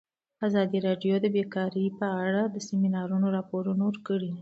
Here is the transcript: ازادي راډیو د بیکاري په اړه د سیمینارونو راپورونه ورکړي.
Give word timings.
ازادي 0.47 0.77
راډیو 0.87 1.13
د 1.21 1.25
بیکاري 1.35 1.85
په 1.99 2.07
اړه 2.25 2.41
د 2.53 2.55
سیمینارونو 2.67 3.27
راپورونه 3.37 3.81
ورکړي. 3.87 4.31